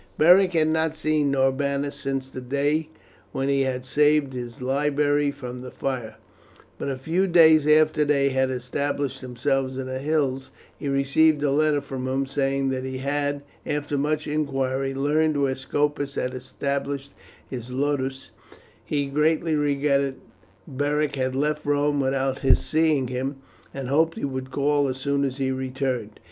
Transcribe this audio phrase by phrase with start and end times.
[0.17, 2.89] Beric had not seen Norbanus since the day
[3.33, 6.15] when he had saved his library from the fire;
[6.79, 11.51] but a few days after they had established themselves in the hills he received a
[11.51, 17.13] letter from him saying that he had, after much inquiry, learned where Scopus had established
[17.47, 18.31] his ludus;
[18.83, 20.15] he greatly regretted
[20.67, 23.35] Beric had left Rome without his seeing him,
[23.71, 26.19] and hoped he would call as soon as he returned.